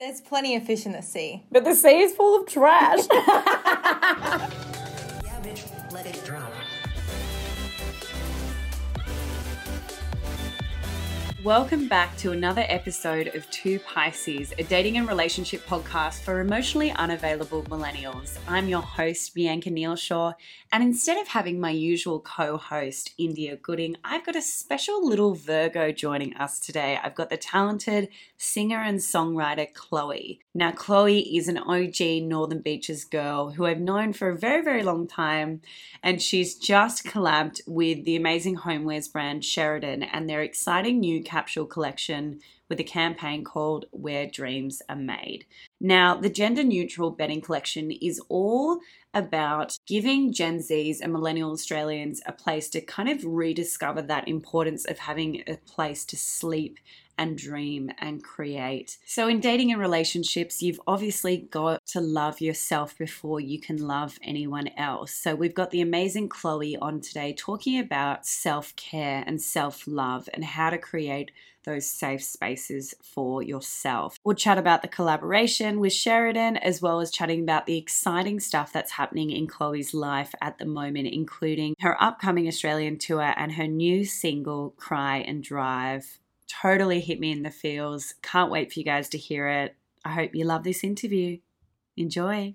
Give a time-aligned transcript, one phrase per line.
[0.00, 1.42] There's plenty of fish in the sea.
[1.50, 3.00] But the sea is full of trash.
[3.10, 4.48] Yeah,
[5.42, 6.52] bitch, let it drop.
[11.48, 16.90] Welcome back to another episode of Two Pisces, a dating and relationship podcast for emotionally
[16.90, 18.36] unavailable millennials.
[18.46, 20.34] I'm your host, Bianca Nealshaw,
[20.72, 25.32] and instead of having my usual co host, India Gooding, I've got a special little
[25.32, 26.98] Virgo joining us today.
[27.02, 30.40] I've got the talented singer and songwriter Chloe.
[30.54, 34.82] Now, Chloe is an OG Northern Beaches girl who I've known for a very, very
[34.82, 35.62] long time,
[36.02, 41.66] and she's just collabed with the amazing homewares brand Sheridan and their exciting new capsule
[41.66, 45.46] collection with a campaign called Where Dreams Are Made.
[45.80, 48.80] Now, the gender neutral bedding collection is all
[49.14, 54.84] about giving Gen Zs and millennial Australians a place to kind of rediscover that importance
[54.84, 56.80] of having a place to sleep
[57.18, 58.96] and dream and create.
[59.04, 64.18] So, in dating and relationships, you've obviously got to love yourself before you can love
[64.22, 65.12] anyone else.
[65.12, 70.28] So, we've got the amazing Chloe on today talking about self care and self love
[70.32, 71.32] and how to create
[71.68, 74.18] those safe spaces for yourself.
[74.24, 78.72] We'll chat about the collaboration with Sheridan, as well as chatting about the exciting stuff
[78.72, 83.66] that's happening in Chloe's life at the moment, including her upcoming Australian tour and her
[83.66, 88.14] new single, Cry and Drive totally hit me in the feels.
[88.22, 89.76] Can't wait for you guys to hear it.
[90.04, 91.38] I hope you love this interview.
[91.96, 92.54] Enjoy.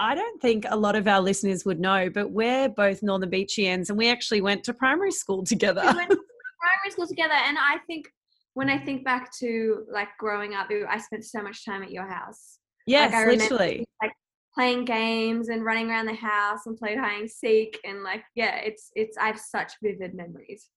[0.00, 3.88] I don't think a lot of our listeners would know, but we're both Northern Beachians
[3.88, 5.82] and we actually went to primary school together.
[5.82, 6.20] we went to
[6.62, 8.06] primary school together and i think
[8.54, 12.06] when i think back to like growing up i spent so much time at your
[12.06, 13.84] house yes, like, I remember literally.
[14.00, 14.12] like
[14.54, 18.56] playing games and running around the house and played hide and seek and like yeah
[18.56, 20.68] it's it's i have such vivid memories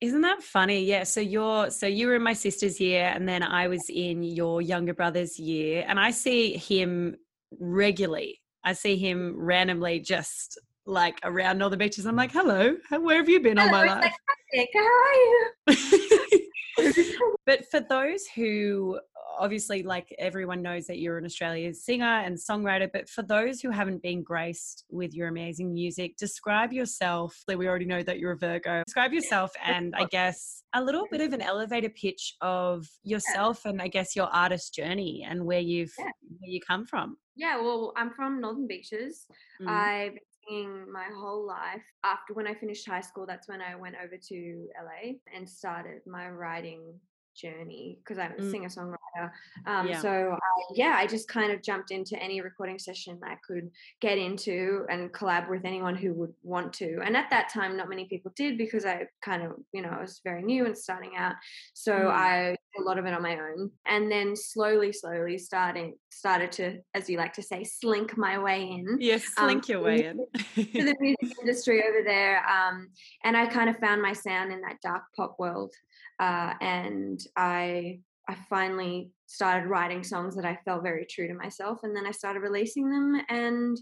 [0.00, 0.84] Isn't that funny?
[0.84, 1.04] Yeah.
[1.04, 4.62] So you're so you were in my sister's year and then I was in your
[4.62, 7.16] younger brother's year and I see him
[7.58, 8.40] regularly.
[8.64, 12.06] I see him randomly just like around Northern Beaches.
[12.06, 14.12] I'm like, hello, where have you been all my life?
[14.54, 16.40] like, how are you
[17.46, 18.98] but for those who
[19.40, 23.70] obviously like everyone knows that you're an Australian singer and songwriter, but for those who
[23.70, 27.40] haven't been graced with your amazing music, describe yourself.
[27.46, 28.82] We already know that you're a Virgo.
[28.84, 33.80] Describe yourself and I guess a little bit of an elevator pitch of yourself and
[33.80, 36.04] I guess your artist journey and where you've Yeah.
[36.40, 37.16] where you come from.
[37.36, 39.26] yeah well i'm from northern beaches
[39.62, 39.68] Mm.
[39.68, 41.82] I've been my whole life.
[42.04, 46.00] After when I finished high school, that's when I went over to LA and started
[46.06, 46.98] my writing
[47.34, 48.50] journey because I'm a Mm.
[48.50, 49.30] singer songwriter.
[49.66, 50.00] Um, Yeah.
[50.00, 53.70] So I, yeah, I just kind of jumped into any recording session I could
[54.00, 57.00] get into and collab with anyone who would want to.
[57.04, 60.00] And at that time, not many people did because I kind of you know I
[60.00, 61.36] was very new and starting out.
[61.74, 62.10] So Mm.
[62.10, 66.78] I a lot of it on my own, and then slowly, slowly starting started to,
[66.94, 70.18] as you like to say, slink my way in Yes, um, slink your way in.
[70.18, 72.44] to the music industry over there.
[72.48, 72.88] Um,
[73.24, 75.72] and I kind of found my sound in that dark pop world.
[76.20, 81.80] Uh, and I I finally started writing songs that I felt very true to myself.
[81.82, 83.78] And then I started releasing them and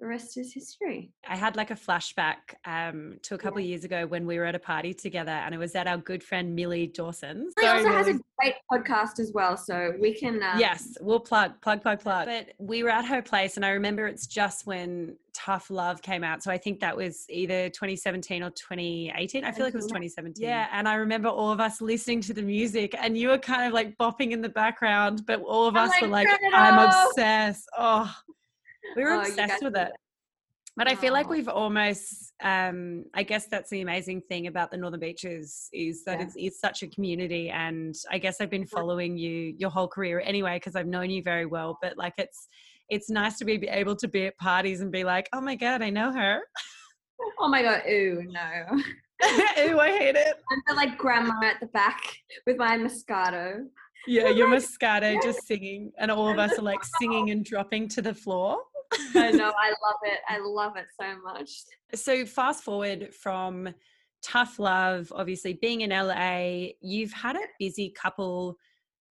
[0.00, 1.10] the rest is history.
[1.26, 4.44] I had like a flashback um, to a couple of years ago when we were
[4.44, 7.52] at a party together, and it was at our good friend Millie Dawson's.
[7.72, 10.42] He also has a great podcast as well, so we can.
[10.42, 12.26] Um, yes, we'll plug, plug, plug, plug.
[12.26, 16.24] But we were at her place, and I remember it's just when Tough Love came
[16.24, 16.42] out.
[16.42, 19.44] So I think that was either 2017 or 2018.
[19.44, 20.42] I feel like it was 2017.
[20.42, 23.66] Yeah, and I remember all of us listening to the music, and you were kind
[23.66, 26.78] of like bopping in the background, but all of I'm us were like, like, "I'm
[26.78, 28.14] off." obsessed." Oh,
[28.96, 29.92] we were Oh, obsessed with did it.
[30.78, 34.76] But I feel like we've almost, um, I guess that's the amazing thing about the
[34.76, 36.24] Northern Beaches is that Yeah.
[36.26, 37.50] it's, it's such a community.
[37.50, 41.20] And I guess I've been following you your whole career anyway, because I've known you
[41.20, 41.78] very well.
[41.82, 42.46] But like it's,
[42.88, 45.82] it's nice to be able to be at parties and be like, oh my God,
[45.82, 46.42] I know her.
[47.40, 47.82] Oh my god!
[47.90, 48.76] Ooh, no.
[49.64, 50.36] Ooh, I hate it.
[50.68, 52.00] I'm like grandma at the back
[52.46, 53.64] with my Moscato.
[54.06, 58.02] Yeah, you're Moscato just singing, and all of us are like singing and dropping to
[58.02, 58.58] the floor.
[59.14, 59.52] I know.
[59.58, 60.20] I love it.
[60.28, 61.50] I love it so much.
[61.94, 63.68] so fast forward from
[64.22, 66.48] tough love obviously being in la
[66.80, 68.56] you've had a busy couple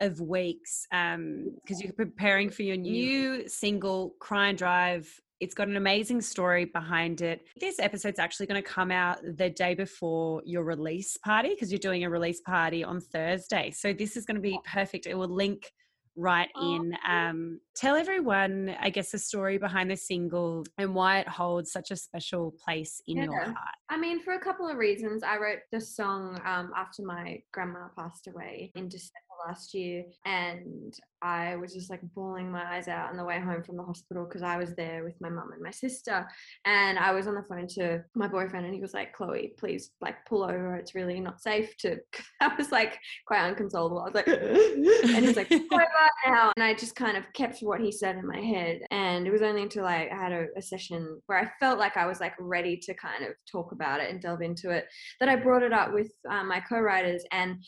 [0.01, 5.09] of weeks um because you're preparing for your new single cry and drive
[5.39, 9.49] it's got an amazing story behind it this episode's actually going to come out the
[9.49, 14.17] day before your release party because you're doing a release party on thursday so this
[14.17, 15.71] is going to be perfect it will link
[16.17, 16.75] right Aw.
[16.75, 21.71] in um tell everyone i guess the story behind the single and why it holds
[21.71, 23.55] such a special place in your heart
[23.89, 27.87] I mean, for a couple of reasons, I wrote the song um, after my grandma
[27.97, 29.13] passed away in December
[29.47, 33.63] last year and I was just like bawling my eyes out on the way home
[33.63, 36.27] from the hospital because I was there with my mum and my sister.
[36.65, 39.91] And I was on the phone to my boyfriend and he was like, Chloe, please
[40.01, 40.75] like pull over.
[40.75, 41.97] It's really not safe to.
[42.41, 43.99] I was like quite unconsolable.
[43.99, 46.51] I was like, and he's like, pull over now.
[46.55, 48.81] And I just kind of kept what he said in my head.
[48.91, 52.05] And it was only until I had a, a session where I felt like I
[52.05, 54.85] was like ready to kind of talk about it and delve into it
[55.19, 57.23] that I brought it up with um, my co writers.
[57.31, 57.63] And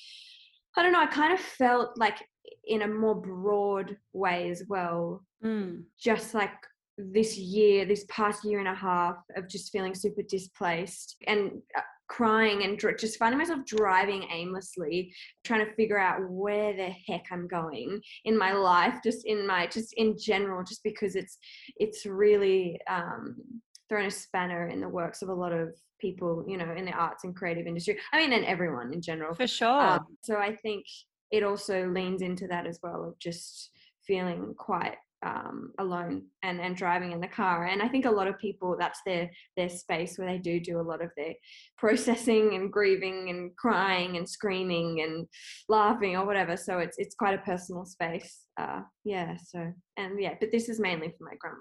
[0.77, 2.17] I don't know, I kind of felt like
[2.65, 5.23] in a more broad way as well.
[5.43, 5.83] Mm.
[5.99, 6.51] Just like
[6.97, 11.81] this year, this past year and a half of just feeling super displaced and uh,
[12.09, 15.13] crying and dr- just finding myself driving aimlessly,
[15.43, 19.67] trying to figure out where the heck I'm going in my life, just in my,
[19.67, 21.37] just in general, just because it's,
[21.77, 23.37] it's really um,
[23.87, 26.91] thrown a spanner in the works of a lot of people, you know, in the
[26.91, 27.97] arts and creative industry.
[28.11, 29.35] I mean, and everyone in general.
[29.35, 29.81] For sure.
[29.81, 30.85] Um, so I think
[31.31, 33.69] it also leans into that as well of just
[34.05, 34.95] feeling quite
[35.25, 37.65] um, alone and and driving in the car.
[37.65, 40.79] And I think a lot of people that's their their space where they do do
[40.79, 41.33] a lot of their
[41.77, 45.27] processing and grieving and crying and screaming and
[45.67, 46.55] laughing or whatever.
[46.55, 48.45] So it's it's quite a personal space.
[48.59, 49.35] Uh, yeah.
[49.43, 51.57] So and yeah, but this is mainly for my grandma.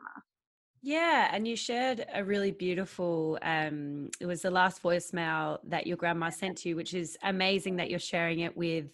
[0.81, 5.97] Yeah, and you shared a really beautiful um it was the last voicemail that your
[5.97, 8.87] grandma sent to you, which is amazing that you're sharing it with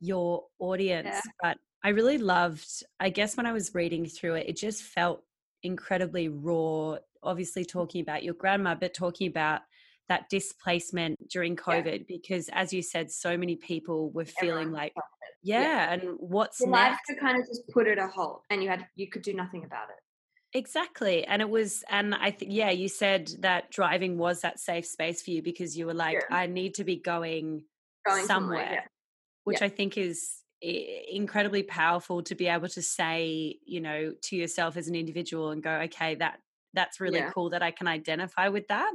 [0.00, 1.08] your audience.
[1.10, 1.20] Yeah.
[1.42, 5.22] But I really loved, I guess when I was reading through it, it just felt
[5.62, 9.60] incredibly raw, obviously talking about your grandma, but talking about
[10.08, 11.62] that displacement during Yeah.
[11.62, 15.02] COVID, because as you said, so many people were feeling Everyone like, it.
[15.42, 17.20] yeah, and what's Your life next?
[17.20, 19.88] kind of just put it a halt and you had you could do nothing about
[19.90, 19.96] it.
[20.54, 21.24] Exactly.
[21.26, 25.20] And it was, and I think, yeah, you said that driving was that safe space
[25.22, 26.36] for you because you were like, Yeah.
[26.36, 27.64] I need to be going,
[28.06, 28.72] Going somewhere, somewhere.
[28.72, 28.86] yeah.
[29.44, 34.76] which I think is incredibly powerful to be able to say, you know, to yourself
[34.76, 36.40] as an individual and go, okay, that
[36.74, 37.30] that's really Yeah.
[37.30, 38.92] cool that I can identify with that.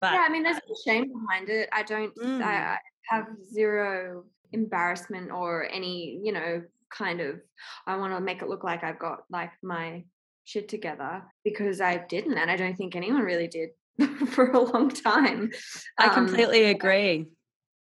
[0.00, 1.68] But yeah, I mean, there's no shame behind it.
[1.72, 2.14] I don't.
[2.16, 2.42] Mm.
[2.42, 6.60] I, have zero embarrassment or any, you know,
[6.90, 7.40] kind of.
[7.86, 10.02] I want to make it look like I've got like my
[10.44, 13.70] shit together because I didn't, and I don't think anyone really did
[14.30, 15.52] for a long time.
[15.98, 17.26] I Um, completely agree.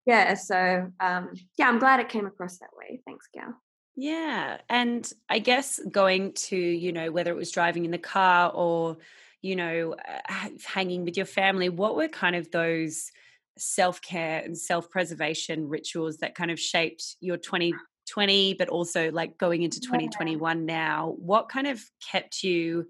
[0.05, 0.35] Yeah.
[0.35, 3.01] So, um, yeah, I'm glad it came across that way.
[3.05, 3.55] Thanks, Gal.
[3.95, 4.57] Yeah.
[4.69, 8.97] And I guess going to, you know, whether it was driving in the car or,
[9.41, 13.11] you know, uh, hanging with your family, what were kind of those
[13.57, 19.37] self care and self preservation rituals that kind of shaped your 2020, but also like
[19.37, 21.15] going into 2021 now?
[21.17, 21.81] What kind of
[22.11, 22.87] kept you,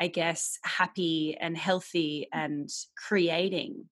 [0.00, 3.84] I guess, happy and healthy and creating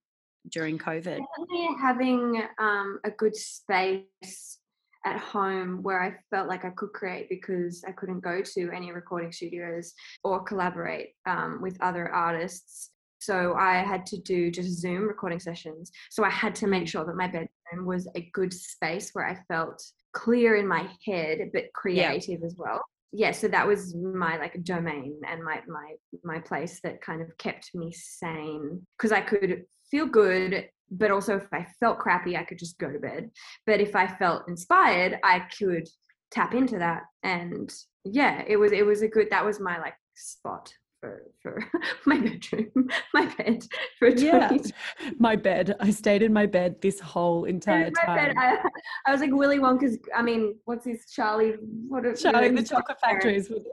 [0.50, 1.18] during COVID?
[1.18, 4.58] Definitely having um, a good space
[5.04, 8.90] at home where I felt like I could create because I couldn't go to any
[8.90, 9.92] recording studios
[10.22, 12.90] or collaborate um, with other artists.
[13.18, 15.90] So I had to do just Zoom recording sessions.
[16.10, 19.38] So I had to make sure that my bedroom was a good space where I
[19.48, 19.82] felt
[20.12, 22.80] clear in my head, but creative as well.
[23.16, 25.94] Yeah, so that was my like domain and my my
[26.24, 31.36] my place that kind of kept me sane because I could feel good but also
[31.36, 33.30] if I felt crappy, I could just go to bed.
[33.66, 35.88] But if I felt inspired, I could
[36.30, 37.02] tap into that.
[37.22, 37.72] And
[38.04, 40.72] yeah, it was it was a good that was my like spot
[41.04, 41.64] for for
[42.06, 43.62] my bedroom, my bed
[43.98, 44.48] for Yeah.
[44.48, 44.72] 2020.
[45.18, 45.76] My bed.
[45.80, 48.34] I stayed in my bed this whole entire time.
[48.38, 48.58] I,
[49.06, 49.98] I was like Willy Wonka's.
[50.16, 51.54] I mean, what's his Charlie?
[51.88, 52.06] What?
[52.06, 53.66] a- Charlie, the chocolate grandparents- factories.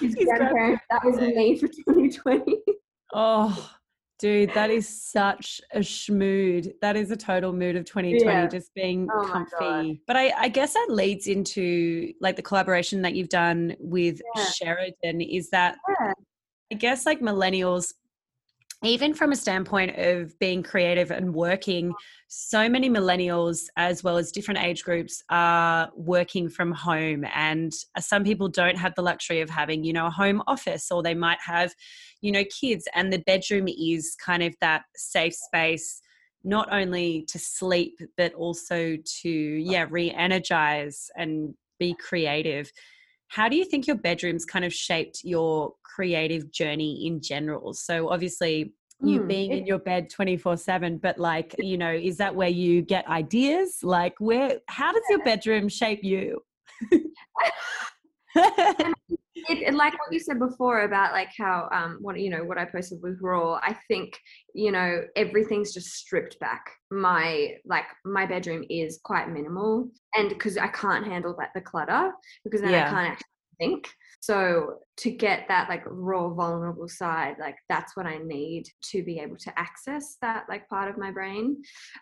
[0.00, 0.82] His his grandparents.
[0.90, 2.56] That was me for 2020.
[3.14, 3.70] Oh,
[4.18, 6.72] dude, that is such a schmood.
[6.82, 8.46] That is a total mood of 2020, Yeah.
[8.46, 10.00] just being Oh comfy.
[10.06, 14.44] But I, I guess that leads into like the collaboration that you've done with Yeah.
[14.44, 16.12] Sheridan is that Yeah.
[16.74, 17.94] I guess like millennials,
[18.82, 21.94] even from a standpoint of being creative and working,
[22.26, 27.24] so many millennials, as well as different age groups, are working from home.
[27.32, 31.00] And some people don't have the luxury of having, you know, a home office, or
[31.00, 31.72] they might have,
[32.22, 32.88] you know, kids.
[32.92, 36.00] And the bedroom is kind of that safe space,
[36.42, 42.72] not only to sleep, but also to, yeah, re energize and be creative.
[43.34, 47.74] How do you think your bedrooms kind of shaped your creative journey in general?
[47.74, 51.92] So, obviously, you Mm, being it- in your bed 24 7, but like, you know,
[51.92, 53.82] is that where you get ideas?
[53.82, 56.44] Like, where, how does your bedroom shape you?
[59.48, 62.58] it, it- like what you said before about like how um what you know what
[62.58, 64.18] I posted with raw I think
[64.54, 70.56] you know everything's just stripped back my like my bedroom is quite minimal and because
[70.56, 72.12] i can't handle that the clutter
[72.44, 72.86] because then Yeah.
[72.86, 73.26] i can't actually
[73.58, 73.88] think
[74.20, 79.18] so to get that like raw vulnerable side like that's what i need to be
[79.18, 81.56] able to access that like part of my brain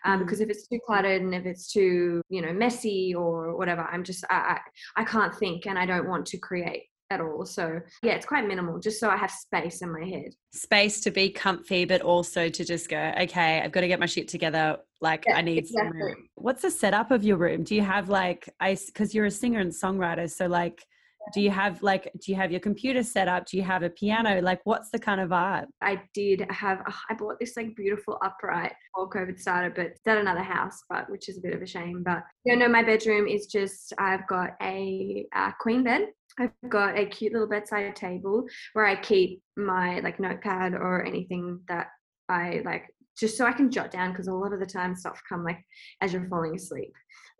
[0.05, 0.23] um, Mhm.
[0.25, 4.03] because if it's too cluttered and if it's too you know messy or whatever i'm
[4.03, 4.59] just I,
[4.95, 8.25] I i can't think and i don't want to create at all so yeah it's
[8.25, 12.01] quite minimal just so i have space in my head Space to be comfy, but
[12.01, 14.77] also to just go, okay, I've got to get my shit together.
[15.01, 16.29] Like Yeah, I need some room.
[16.35, 17.63] What's the setup of your room?
[17.63, 20.85] Do you have like I because you're a singer and songwriter, so like
[21.33, 23.47] do you have like do you have your computer set up?
[23.47, 24.41] Do you have a piano?
[24.41, 25.65] Like what's the kind of vibe?
[25.81, 30.19] I did have I bought this like beautiful upright before COVID started, but it's at
[30.19, 32.03] another house, but which is a bit of a shame.
[32.05, 36.09] But you know, my bedroom is just I've got a, uh queen bed.
[36.39, 41.59] I've got a cute little bedside table where I keep my like notepad or anything
[41.67, 41.87] that
[42.29, 42.85] I like
[43.17, 45.59] just so I can jot down because a lot of the time stuff come like
[46.01, 46.93] as you're falling asleep.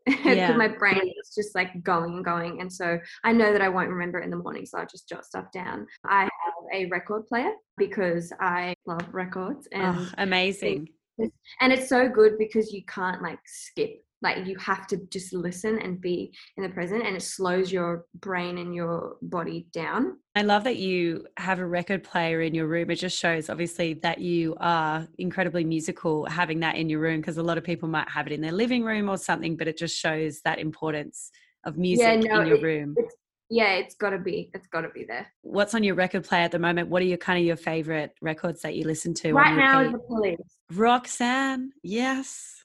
[0.25, 0.57] Yeah.
[0.57, 2.59] my brain is just like going and going.
[2.59, 4.65] And so I know that I won't remember it in the morning.
[4.65, 5.87] So I just jot stuff down.
[6.05, 6.29] I have
[6.73, 10.89] a record player because I love records oh, and Oh, amazing.
[11.19, 15.77] and it's so good because you can't like skip like you have to just listen
[15.79, 20.41] and be in the present and it slows your brain and your body down I
[20.41, 22.89] love that you have a record player in your room.
[22.89, 27.37] It just shows, obviously, that you are incredibly musical having that in your room because
[27.37, 29.77] a lot of people might have it in their living room or something, but it
[29.77, 31.29] just shows that importance
[31.65, 32.95] of music no, in your it- room.
[32.97, 33.15] it's
[33.51, 36.41] yeah it's got to be it's got to be there What's on your record player
[36.41, 36.89] at the moment?
[36.89, 39.33] What are your kind of your favorite records that you listen to?
[39.33, 40.39] right now is the police
[40.71, 42.62] Roxanne, yes.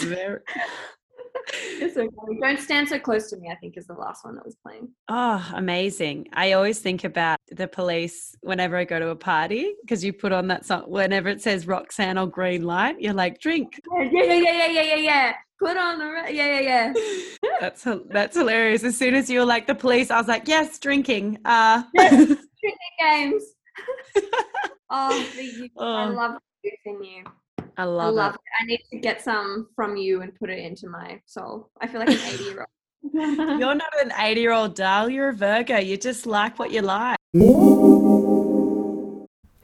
[0.00, 0.40] Very-
[1.80, 2.06] It's so
[2.42, 4.88] don't stand so close to me i think is the last one that was playing
[5.08, 6.26] Oh, amazing.
[6.34, 10.32] I always think about the police whenever I go to a party because you put
[10.32, 13.80] on that song whenever it says Roxanne or Green Light, you're like, drink.
[13.96, 15.32] yeah yeah yeah yeah yeah yeah yeah
[15.62, 16.92] put on the re- yeah yeah yeah
[17.60, 18.84] That's that's hilarious.
[18.84, 21.38] As soon as you were like the police, I was like, yes, drinking.
[21.44, 22.36] Uh Yes.
[23.00, 23.42] games
[24.90, 25.70] oh the youth.
[25.78, 26.10] i Oh.
[26.12, 26.34] love
[26.84, 27.24] in you
[27.78, 28.40] I I love, love it.
[28.40, 28.62] it.
[28.62, 31.70] I need to get some from you and put it into my soul.
[31.80, 32.70] I feel like an 80 year old.
[33.60, 35.78] You're not an 80 year old doll, you're a Virgo.
[35.78, 37.16] You just like what you like.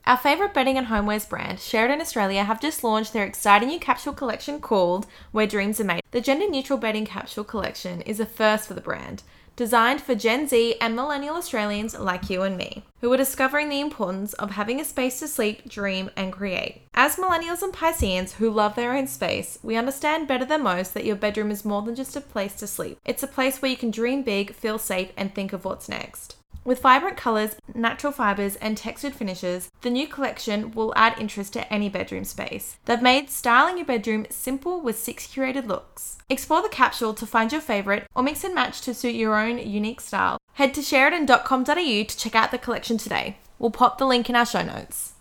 [0.07, 4.13] Our favourite bedding and homewares brand, Sheridan Australia, have just launched their exciting new capsule
[4.13, 6.03] collection called Where Dreams Are Made.
[6.11, 9.23] The gender neutral bedding capsule collection is a first for the brand,
[9.55, 13.79] designed for Gen Z and millennial Australians like you and me, who are discovering the
[13.79, 16.83] importance of having a space to sleep, dream, and create.
[16.93, 21.05] As millennials and Pisceans who love their own space, we understand better than most that
[21.05, 22.99] your bedroom is more than just a place to sleep.
[23.05, 26.35] It's a place where you can dream big, feel safe, and think of what's next.
[26.65, 31.71] With vibrant colours, natural fibres, and textured finishes, the new collection will add interest to
[31.71, 32.77] any bedroom space.
[32.85, 36.17] They've made styling your bedroom simple with six curated looks.
[36.27, 39.59] Explore the capsule to find your favourite or mix and match to suit your own
[39.59, 40.39] unique style.
[40.53, 43.37] Head to sheridan.com.au to check out the collection today.
[43.59, 45.13] We'll pop the link in our show notes.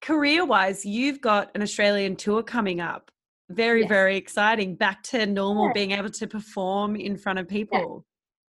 [0.00, 3.10] Career wise, you've got an Australian tour coming up.
[3.50, 3.88] Very, Yes.
[3.90, 4.76] very exciting.
[4.76, 5.72] Back to normal, Yeah.
[5.74, 8.04] being able to perform in front of people.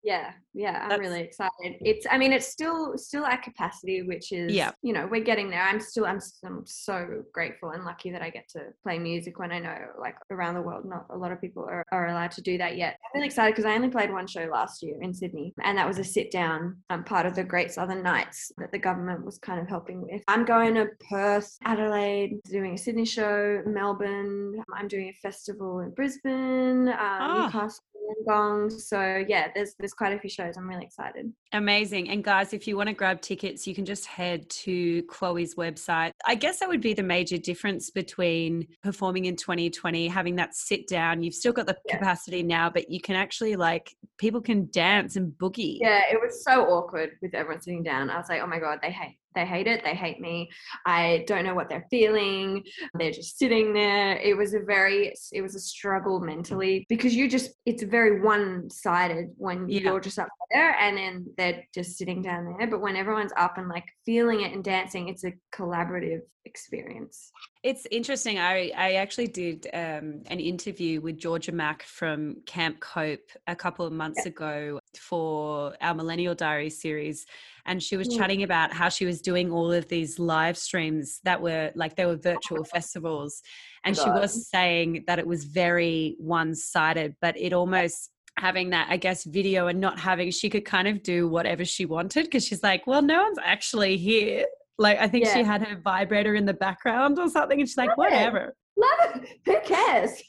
[0.04, 1.70] Yeah, yeah, Yeah i'm That's- really excited.
[1.90, 4.72] It's, I mean, it's still still at capacity, which is, Yeah.
[4.82, 5.62] you know, we're getting there.
[5.62, 9.52] I'm still, I'm, I'm so grateful and lucky that I get to play music when
[9.52, 12.42] I know, like, around the world, not a lot of people are, are allowed to
[12.42, 12.92] do that yet.
[13.04, 15.86] I'm really excited because I only played one show last year in Sydney, and that
[15.86, 19.38] was a sit down um, part of the Great Southern Nights that the government was
[19.38, 20.22] kind of helping with.
[20.28, 24.62] I'm going to Perth, Adelaide, doing a Sydney show, Melbourne.
[24.74, 27.44] I'm doing a festival in Brisbane, um, Ah.
[27.46, 27.84] Newcastle.
[28.26, 28.72] Wollongong.
[28.72, 30.56] So yeah, there's there's quite a few shows.
[30.56, 31.32] I'm really excited.
[31.52, 32.10] Amazing.
[32.10, 36.12] And guys, if you want to grab tickets, you can just head to Chloe's website.
[36.26, 40.86] I guess that would be the major difference between performing in 2020, having that sit
[40.88, 41.22] down.
[41.22, 41.98] You've still got the Yeah.
[41.98, 45.78] capacity now, but you can actually like people can dance and boogie.
[45.80, 48.10] Yeah, it was so awkward with everyone sitting down.
[48.10, 49.84] I was like, oh my god, they hate they hate it.
[49.84, 50.50] They hate me.
[50.84, 52.64] I don't know what they're feeling.
[52.94, 54.16] They're just sitting there.
[54.16, 58.68] It was a very it was a struggle mentally because you just it's very one
[58.68, 59.80] sided when Yeah.
[59.82, 62.66] you're just up there and then they're just sitting down there.
[62.66, 67.30] But when everyone's up and like feeling it and dancing, it's a collaborative experience.
[67.62, 68.38] It's interesting.
[68.38, 73.84] I, I actually did um, an interview with Georgia Maq from Camp Cope a couple
[73.84, 77.26] of months ago for our Millennial Diary series.
[77.66, 78.16] And she was Mm.
[78.18, 82.06] chatting about how she was doing all of these live streams that were like they
[82.06, 83.42] were virtual festivals.
[83.84, 88.86] And she was saying that it was very one sided, but it almost having that,
[88.88, 92.46] I guess, video and not having, she could kind of do whatever she wanted because
[92.46, 94.46] she's like, well, no one's actually here.
[94.78, 97.88] Like I think she had her vibrator in the background or something, and she's like,
[97.96, 98.12] Love it.
[98.12, 98.54] whatever.
[98.76, 99.28] Love it.
[99.46, 100.22] Who cares?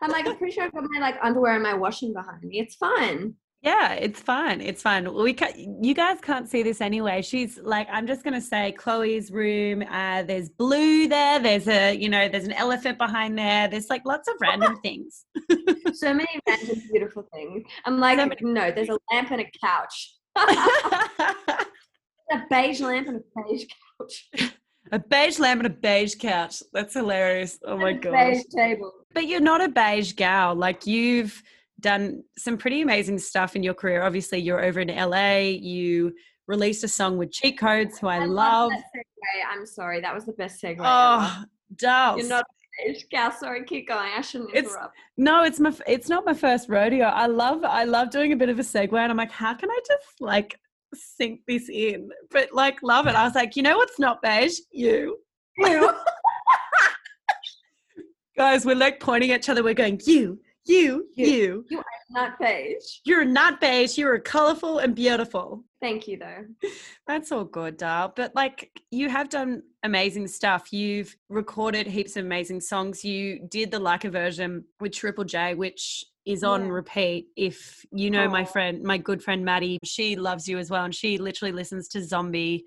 [0.00, 2.58] I'm like, I'm pretty sure I've got my like underwear and my washing behind me.
[2.60, 3.34] It's fine.
[3.62, 4.62] Yeah, it's fine.
[4.62, 5.12] It's fine.
[5.12, 7.20] We ca you guys can't see this anyway.
[7.20, 9.82] She's like, I'm just gonna say, Chloe's room.
[9.82, 11.38] Uh, there's blue there.
[11.38, 13.68] There's a, you know, there's an elephant behind there.
[13.68, 15.26] There's like lots of random things.
[15.92, 17.64] So many random beautiful things.
[17.84, 20.14] I'm like, So no, there's a lamp and a couch.
[20.36, 21.66] a
[22.48, 23.66] beige lamp and a beige
[23.98, 24.30] couch.
[24.92, 26.62] a beige lamp and a beige couch.
[26.72, 27.58] That's hilarious.
[27.66, 28.12] Oh my god.
[28.12, 28.90] Beige table.
[29.12, 30.54] But you're not a beige gal.
[30.54, 31.42] Like you've
[31.80, 34.02] done some pretty amazing stuff in your career.
[34.02, 35.38] Obviously, you're over in LA.
[35.60, 36.12] You
[36.46, 38.70] released a song with Cheat Codes, who I, love.
[38.70, 39.04] that.
[39.50, 40.00] I'm sorry.
[40.00, 40.78] That was the best segue.
[40.80, 41.44] Oh,
[41.76, 42.18] Dals.
[42.18, 42.44] You're not
[43.10, 43.30] gal.
[43.32, 44.10] Sorry, keep going.
[44.16, 44.96] I shouldn't It's- interrupt.
[45.16, 45.72] No, it's my.
[45.86, 47.04] It's not my first rodeo.
[47.06, 47.62] I love.
[47.64, 50.20] I love doing a bit of a segue, and I'm like, how can I just
[50.20, 50.56] like
[50.94, 52.08] sink this in?
[52.30, 53.14] But like, love it.
[53.14, 54.58] I was like, you know what's not beige?
[54.72, 55.18] You.
[55.58, 55.90] You.
[58.36, 59.62] Guys, we're like pointing at each other.
[59.62, 60.40] We're going, you,
[60.70, 61.64] you, You.
[61.68, 61.78] you.
[61.78, 62.98] Are not beige.
[63.04, 63.98] You're not beige.
[63.98, 65.64] You're colorful and beautiful.
[65.80, 66.44] Thank you, though.
[67.06, 68.12] That's all good, Dal.
[68.14, 70.72] But like, you have done amazing stuff.
[70.72, 73.04] You've recorded heaps of amazing songs.
[73.04, 76.72] You did the like a version with Triple J, which is on Yeah.
[76.72, 77.28] repeat.
[77.36, 80.94] If you know my friend, my good friend Maddie, she loves you as well, and
[80.94, 82.66] she literally listens to Zombie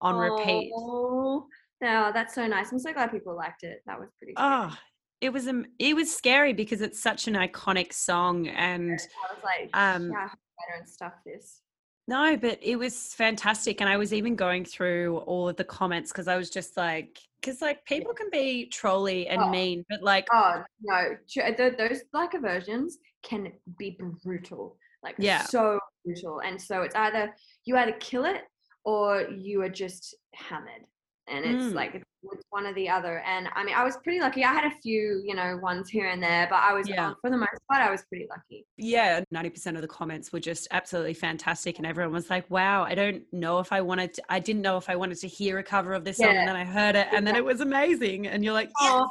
[0.00, 0.72] on repeat.
[0.76, 1.46] Oh,
[1.80, 2.72] no, that's so nice.
[2.72, 3.82] I'm so glad people liked it.
[3.86, 4.32] That was pretty.
[4.32, 4.48] scary.
[4.50, 4.76] Oh,
[5.20, 9.44] it was um, it was scary because it's such an iconic song, and I was
[9.44, 11.62] like, um, yeah, I hope stuff this.
[12.06, 13.82] No, but it was fantastic.
[13.82, 17.18] And I was even going through all of the comments because I was just like,
[17.38, 19.50] because like people can be trolly and Oh.
[19.50, 25.42] mean, but like, Oh no, tr- those like aversions can be brutal, like Yeah.
[25.42, 26.40] so brutal.
[26.40, 27.34] And so it's either
[27.66, 28.44] you either kill it
[28.84, 30.86] or you are just hammered,
[31.30, 31.74] and it's Mm.
[31.74, 33.20] like it's one or the other.
[33.20, 34.42] And I mean, I was pretty lucky.
[34.44, 37.08] I had a few, you know, ones here and there, but I was Yeah.
[37.08, 38.66] um, for the most part, I was pretty lucky.
[38.76, 41.78] yeah, 90% of the comments were just absolutely fantastic.
[41.78, 44.76] And everyone was like, wow, I don't know if I wanted to, I didn't know
[44.78, 46.34] if I wanted to hear a cover of this song.
[46.34, 48.26] And then I heard it and then it was amazing.
[48.26, 48.90] And you're like, yes.
[48.92, 49.08] Oh,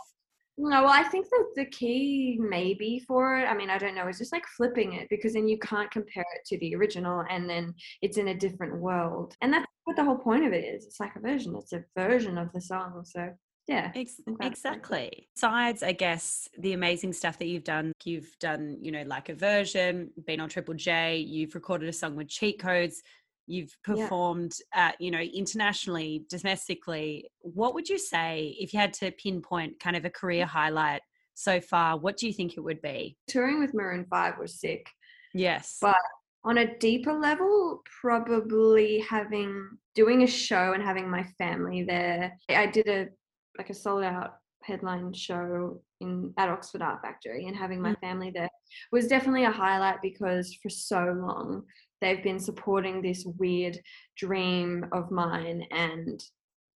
[0.60, 4.08] No, well, I think that the key maybe for it, I mean, I don't know,
[4.08, 7.48] is just like flipping it because then you can't compare it to the original and
[7.48, 9.36] then it's in a different world.
[9.42, 10.86] And that's what the whole point of it is.
[10.86, 13.04] It's like a version, it's a version of the song.
[13.06, 13.30] So,
[13.68, 13.92] yeah.
[13.94, 14.74] Ex- I'm glad it's done.
[14.74, 15.30] exactly.
[15.36, 19.36] Besides, I guess the amazing stuff that you've done, you've done, you know, like a
[19.36, 23.04] version, been on Triple J, you've recorded a song with cheat codes,
[23.48, 23.96] you've Yeah.
[23.96, 27.30] performed uh, you know, internationally, domestically.
[27.40, 30.50] What would you say if you had to pinpoint kind of a career mm.
[30.50, 31.02] highlight
[31.34, 31.98] so far?
[31.98, 33.18] What do you think it would be?
[33.28, 34.88] Touring with Maroon 5 was sick.
[35.34, 35.78] Yes.
[35.82, 35.96] But
[36.44, 42.38] on a deeper level, probably having doing a show and having my family there.
[42.50, 43.08] I did a
[43.58, 48.00] like a sold out headline show in at Oxford Art Factory and having my mm.
[48.00, 48.50] family there
[48.92, 51.64] was definitely a highlight because for so long
[52.02, 53.80] they've been supporting this weird
[54.16, 56.24] dream of mine and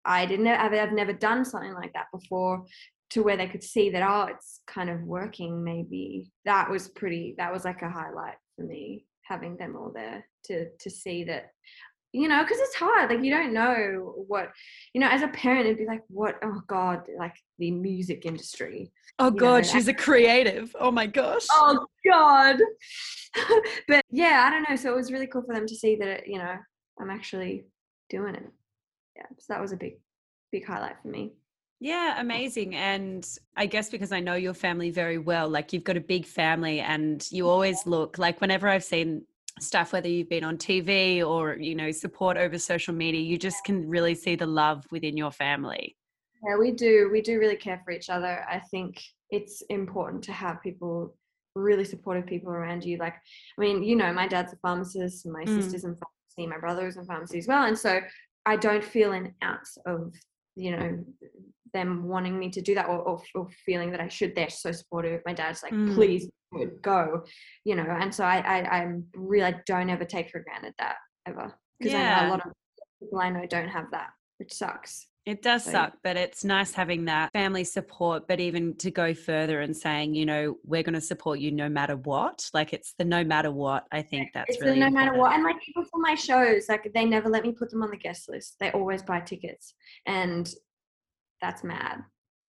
[0.05, 2.65] I didn't I've, I've never done something like that before
[3.11, 6.31] to where they could see that oh it's kind of working maybe.
[6.45, 10.69] That was pretty that was like a highlight for me having them all there to
[10.79, 11.51] to see that
[12.11, 14.49] you know because it's hard like you don't know what
[14.93, 18.91] you know as a parent it'd be like what oh god like the music industry
[19.19, 20.73] oh, God, know, she's a creative.
[20.79, 21.45] Oh, my gosh.
[21.51, 22.57] oh god
[23.87, 26.27] but yeah i don't know so it was really cool for them to see that
[26.27, 26.55] you know
[26.99, 27.65] i'm actually
[28.09, 28.47] doing it
[29.15, 29.99] yeah so that was a big
[30.51, 31.31] big highlight for me
[31.81, 32.75] Yeah, amazing.
[32.75, 36.25] And I guess because I know your family very well, like you've got a big
[36.25, 39.23] family and you always look like whenever I've seen
[39.63, 43.63] stuff, whether you've been on TV or, you know, support over social media, you just
[43.63, 45.95] can really see the love within your family.
[46.47, 47.09] Yeah, we do.
[47.11, 48.45] We do really care for each other.
[48.49, 51.15] I think it's important to have people,
[51.55, 52.97] really supportive people around you.
[52.97, 55.55] Like, I mean, you know, my dad's a pharmacist, my Mm.
[55.55, 57.65] sister's in pharmacy, my brother is in pharmacy as well.
[57.65, 57.99] And so
[58.45, 60.13] I don't feel an ounce of,
[60.55, 61.05] you know,
[61.73, 64.35] them wanting me to do that or, or, or feeling that I should.
[64.35, 65.21] They're so supportive.
[65.25, 65.95] My dad's like, Mm.
[65.95, 66.27] please
[66.81, 67.23] go,
[67.63, 67.83] you know.
[67.87, 70.95] And so I, I, I'm really, I don't ever take for granted that
[71.27, 71.53] ever.
[71.79, 72.27] Because I know Yeah.
[72.27, 72.51] a lot of
[72.99, 75.05] people I know don't have that, which sucks.
[75.25, 78.27] It does So- suck, but it's nice having that family support.
[78.27, 81.69] But even to go further and saying, you know, we're going to support you no
[81.69, 82.49] matter what.
[82.51, 83.85] Like it's the no matter what.
[83.91, 85.33] I think that's it's really the no matter what.
[85.33, 87.97] And like people for my shows, like they never let me put them on the
[87.97, 88.55] guest list.
[88.59, 89.75] They always buy tickets,
[90.07, 90.49] and
[91.41, 92.03] that's mad.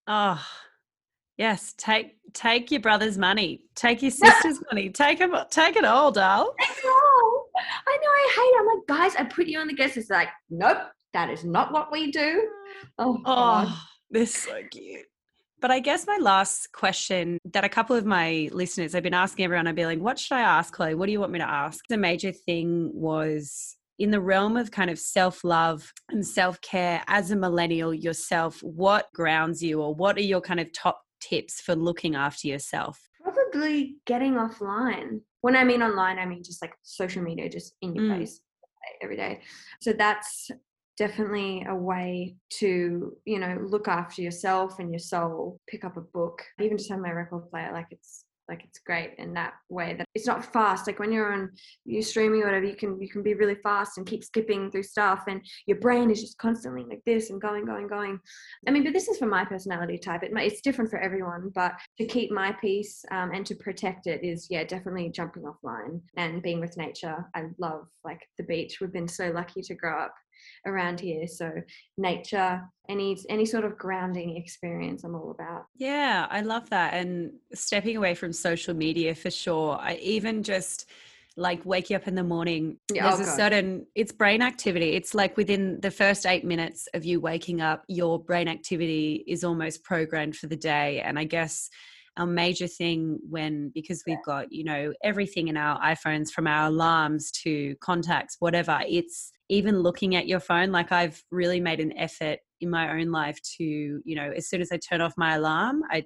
[0.07, 0.43] Oh,
[1.37, 1.73] yes.
[1.77, 3.65] Take take your brother's money.
[3.75, 4.89] Take your sister's money.
[4.89, 6.53] Take 'em- Take it all, Dal.
[6.59, 7.45] I know.
[7.87, 8.09] I know.
[8.09, 8.41] I hate.
[8.41, 8.59] It.
[8.59, 10.77] I'm like, guys, I put you on the guest It's like, nope.
[11.13, 12.47] that is not what we do.
[12.97, 13.67] Oh, God.
[13.69, 15.05] Oh, they're so cute.
[15.59, 19.45] But I guess my last question that a couple of my listeners, I've been asking
[19.45, 20.95] everyone, I'd be like, what should I ask, Chloe?
[20.95, 21.85] What do you want me to ask?
[21.87, 27.03] The major thing was in the realm of kind of self love and self care
[27.07, 31.61] as a millennial yourself, what grounds you or what are your kind of top tips
[31.61, 32.99] for looking after yourself?
[33.23, 35.21] Probably getting offline.
[35.41, 38.17] When I mean online, I mean just like social media, just in your Mm.
[38.19, 38.41] face
[39.01, 39.41] every day.
[39.81, 40.49] So that's
[40.97, 45.59] definitely a way to, you know, look after yourself and your soul.
[45.67, 47.71] Pick up a book, even just have my record player.
[47.71, 51.31] Like it's like it's great in that way that it's not fast like when you're
[51.31, 51.49] on
[51.85, 54.83] you streaming or whatever you can you can be really fast and keep skipping through
[54.83, 58.19] stuff and your brain is just constantly like this and going going going.
[58.67, 60.23] I mean but this is for my personality type.
[60.23, 64.23] It, it's different for everyone but to keep my peace um, and to protect it
[64.23, 67.25] is yeah definitely jumping offline and being with nature.
[67.33, 68.79] I love like the beach.
[68.81, 70.13] We've been so lucky to grow up
[70.65, 71.51] around here so
[71.97, 76.93] nature any any sort of grounding experience i'm all about Yeah, I love that.
[76.93, 79.77] And stepping away from social media for sure.
[79.79, 80.89] I even just
[81.37, 84.91] like waking up in the morning, Yeah, there's oh a certain, it's brain activity.
[84.93, 89.43] It's like within the first eight minutes of you waking up, your brain activity is
[89.43, 91.01] almost programmed for the day.
[91.01, 91.69] And I guess
[92.17, 96.67] our major thing when, because we've got, you know, everything in our iPhones from our
[96.67, 100.71] alarms to contacts, whatever, it's even looking at your phone.
[100.71, 104.61] Like I've really made an effort in my own life to, you know, as soon
[104.61, 106.05] as I turn off my alarm, I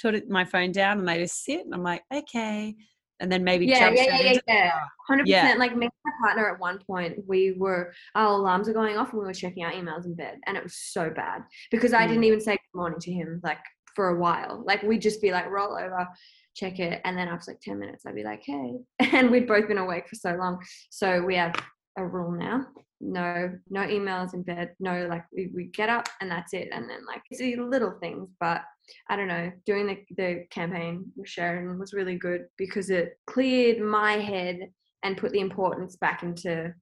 [0.00, 2.74] put my phone down and I just sit and I'm like, okay.
[3.20, 4.72] And then maybe yeah, yeah, yeah, yeah, yeah.
[5.06, 5.42] Hundred Yeah.
[5.42, 5.60] percent.
[5.60, 9.10] Like me and my partner at one point, we were our alarms were going off
[9.12, 12.04] and we were checking our emails in bed, and it was so bad because I
[12.04, 12.08] Mm.
[12.08, 13.58] didn't even say good morning to him like
[13.94, 14.62] for a while.
[14.66, 16.08] Like we'd just be like roll over,
[16.54, 18.74] check it, and then after like ten minutes, I'd be like, hey,
[19.12, 20.62] and we'd both been awake for so long.
[20.90, 21.54] So we have
[21.96, 22.66] a rule now.
[23.00, 24.74] No, no emails in bed.
[24.78, 26.68] No, like we, we get up and that's it.
[26.72, 28.62] And then like the little things, but
[29.08, 33.80] I don't know, doing the, the campaign with Sheridan was really good because it cleared
[33.80, 34.70] my head
[35.02, 36.72] and put the importance back into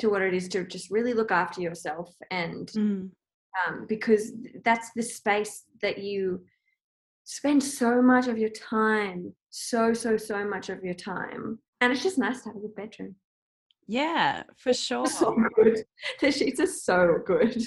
[0.00, 3.10] to what it is to just really look after yourself and Mm.
[3.66, 4.32] Um, because
[4.64, 6.44] that's the space that you
[7.24, 12.02] spend so much of your time so so so much of your time and it's
[12.02, 13.14] just nice to have a good bedroom
[13.86, 15.06] Yeah, for sure.
[15.06, 15.84] so good
[16.20, 17.62] the sheets are so good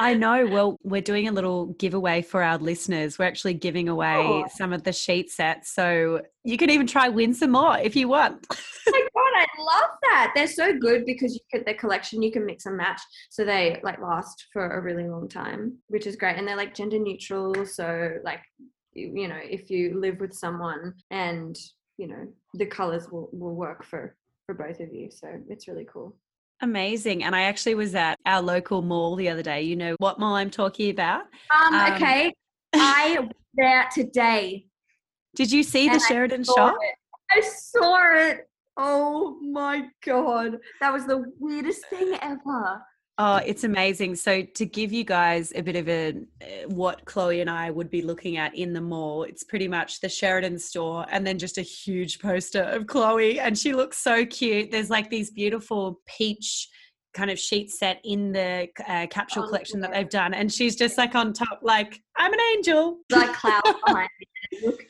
[0.00, 0.46] I know.
[0.54, 3.18] Well, we're doing a little giveaway for our listeners.
[3.18, 4.46] We're actually giving away Oh.
[4.54, 5.74] some of the sheet sets.
[5.74, 8.46] So you can even try win some more if you want.
[8.48, 8.94] god,
[9.38, 10.32] I love that.
[10.34, 13.80] They're so good because you could their collection you can mix and match, so they
[13.82, 16.36] like last for a really long time, which is great.
[16.36, 18.40] And they're like gender neutral, so like
[18.92, 21.56] you you know if you live with someone and
[21.96, 25.10] you know the colors will will work for for both of you.
[25.10, 26.16] So it's really cool.
[26.60, 27.22] Amazing.
[27.22, 29.62] And I actually was at our local mall the other day.
[29.62, 31.22] You know what mall I'm talking about?
[31.54, 32.34] Um, Um, okay,
[32.74, 34.66] I was there today.
[35.36, 36.74] Did you see the Sheridan shop?
[36.80, 36.94] it.
[37.30, 38.47] I saw it.
[38.78, 42.80] Oh my god, that was the weirdest thing ever.
[43.20, 44.14] Oh, it's amazing.
[44.14, 46.10] So to give you guys a bit of a
[46.40, 50.00] uh, what Chloe and I would be looking at in the mall, it's pretty much
[50.00, 54.24] the Sheridan store and then just a huge poster of Chloe and she looks so
[54.24, 54.70] cute.
[54.70, 56.68] There's like these beautiful peach
[57.12, 60.76] kind of sheet set in the uh, capsule Oh, collection that they've done and she's
[60.76, 62.98] just like on top like I'm an angel.
[63.10, 64.60] Like cloud behind me.
[64.64, 64.84] Look,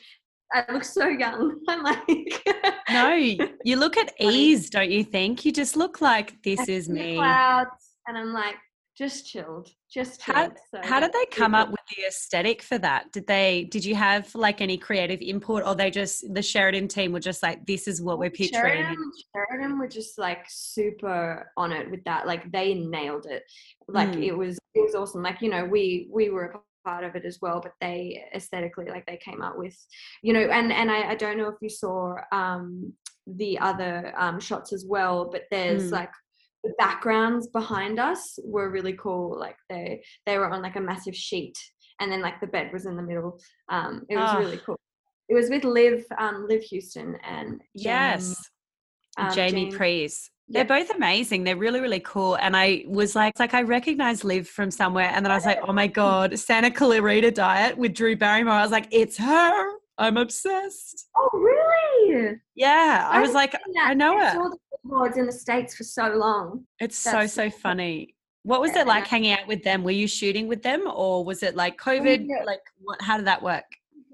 [0.53, 1.61] I look so young.
[1.69, 2.49] I'm like,
[2.91, 5.45] No, you look at ease, don't you think?
[5.45, 7.17] You just look like I this is me.
[7.17, 8.57] Clouds, and I'm like,
[8.97, 13.13] just chilled, just How- So How did they come up with the aesthetic for that?
[13.13, 17.13] Did they did you have like any creative input or they just the Sheridan team
[17.13, 18.83] were just like this is what we're picturing?
[18.83, 22.27] Sheridan, Sheridan were just like super on it with that.
[22.27, 23.45] Like they nailed it.
[23.87, 24.25] Like Mm.
[24.27, 25.23] it was it was awesome.
[25.23, 26.59] Like you know we we were a
[26.89, 27.99] part of it as well, but they
[28.39, 29.77] aesthetically like they came up with
[30.27, 31.99] you know and and I, I don't know if you saw
[32.41, 32.93] um
[33.41, 35.99] the other um shots as well, but there's Mm.
[36.01, 36.15] like
[36.65, 38.23] the backgrounds behind us
[38.55, 39.25] were really cool.
[39.47, 39.87] Like they
[40.27, 41.57] they were on like a massive sheet
[42.01, 43.33] and then like the bed was in the middle.
[43.75, 44.39] Um it was Ah.
[44.45, 44.79] really cool.
[45.31, 48.25] It was with Liv um Liv Hewson and Yes.
[49.23, 50.15] um, Jamie Prees.
[50.49, 50.79] They're Yeah.
[50.81, 51.45] both amazing.
[51.45, 52.37] They're really, really cool.
[52.37, 55.11] And I was like, like I recognize Liv from somewhere.
[55.15, 58.55] And then I was like, oh my God, Santa Clarita Diet with Drew Barrymore.
[58.55, 59.71] I was like, it's her.
[59.99, 61.09] I'm obsessed.
[61.17, 62.37] Oh, really?
[62.55, 63.07] Yeah.
[63.11, 63.55] I was like.
[63.83, 64.33] I know I it.
[64.35, 66.65] saw the billboards in the states for so long.
[66.79, 67.59] It's so, That's so so cool.
[67.61, 68.15] funny.
[68.45, 69.83] What was Yeah, it like hanging out with them?
[69.83, 72.27] Were you shooting with them or was it like oh, COVID?
[72.29, 72.45] yeah.
[72.47, 73.65] Like, what, how did that work?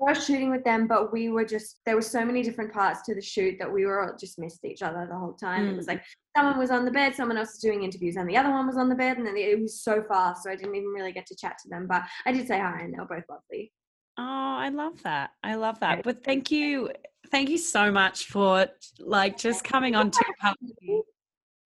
[0.04, 3.14] Were shooting with them, but we were just there were so many different parts to
[3.14, 5.68] the shoot that we were just missed each other the whole time.
[5.68, 5.92] It was hmm.
[5.92, 6.04] like
[6.36, 8.76] someone was on the bed, someone else was doing interviews, and the other one was
[8.76, 11.26] on the bed, and then it was so fast, so I didn't even really get
[11.26, 11.86] to chat to them.
[11.86, 13.72] But I did say hi, and they were both lovely.
[14.16, 15.30] Oh, I love that.
[15.42, 16.04] I love that.
[16.04, 16.90] But thank you,
[17.30, 18.68] thank you so much for
[19.00, 20.24] like just coming on to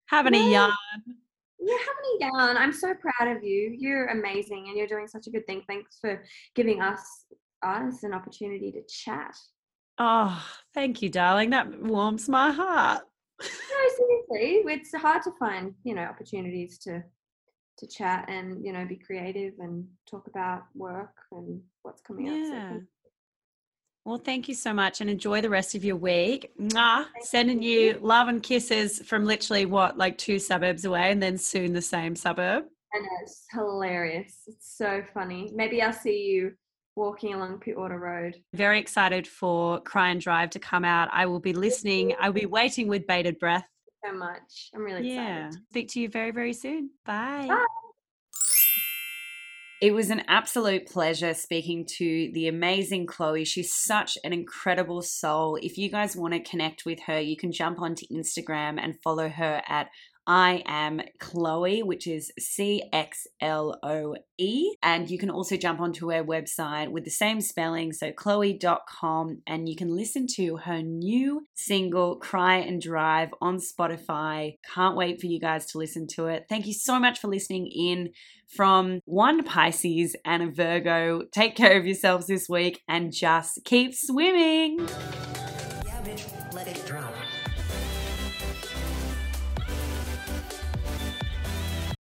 [0.07, 0.73] having a yarn.
[1.61, 2.57] You're having a yarn.
[2.57, 3.75] I'm so proud of you.
[3.79, 5.63] You're amazing, and you're doing such a good thing.
[5.69, 6.23] Thanks for
[6.55, 7.25] giving us
[7.63, 9.35] artists an opportunity to chat.
[9.99, 10.45] Oh,
[10.75, 11.51] thank you, darling.
[11.51, 13.03] That warms my heart.
[13.41, 13.49] No,
[14.31, 17.03] seriously, it's hard to find you know opportunities to
[17.79, 22.35] to chat and you know be creative and talk about work and what's coming up.
[22.35, 22.79] So Yeah.
[24.05, 26.51] Well, thank you so much and enjoy the rest of your week.
[26.59, 27.05] Mwah.
[27.21, 27.81] Sending you.
[27.81, 31.83] you love and kisses from literally what, like two suburbs away and then soon the
[31.83, 32.65] same suburb.
[32.95, 34.35] I know it's hilarious.
[34.47, 35.53] It's so funny.
[35.55, 36.53] Maybe I'll see you
[36.99, 38.37] walking along Pittwater Road.
[38.53, 41.09] Very excited for Cry and Drive to come out.
[41.13, 42.15] I will be listening.
[42.21, 43.67] I will be waiting with bated breath.
[44.05, 44.71] So much.
[44.75, 45.47] I'm really Yeah.
[45.47, 45.63] excited.
[45.71, 46.91] Speak to you very, very soon.
[47.07, 47.47] Bye.
[47.49, 47.65] Bye.
[49.81, 53.45] It was an absolute pleasure speaking to the amazing Chloe.
[53.45, 55.55] She's such an incredible soul.
[55.63, 59.29] If you guys want to connect with her, you can jump onto Instagram and follow
[59.29, 59.89] her at
[60.29, 64.75] I am Chloe, which is C X L O E.
[64.83, 69.69] And you can also jump onto her website with the same spelling, so chloe.com, and
[69.69, 74.59] you can listen to her new single, Cry and Drive, on Spotify.
[74.75, 76.45] Can't wait for you guys to listen to it.
[76.47, 78.11] Thank you so much for listening in
[78.55, 81.23] from one Pisces and a Virgo.
[81.33, 84.81] Take care of yourselves this week and just keep swimming.
[84.81, 87.18] Yeah, bitch, let it.